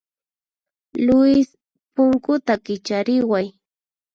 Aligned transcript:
Luis, 1.05 1.47
punkuta 1.93 2.53
kichariway. 2.65 3.45